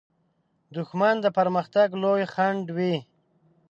[0.75, 2.95] دښمن د پرمختګ لوی خنډ وي